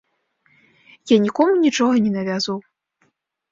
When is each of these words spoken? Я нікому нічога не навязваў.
Я 1.11 1.17
нікому 1.27 1.53
нічога 1.67 1.95
не 2.09 2.17
навязваў. 2.19 2.59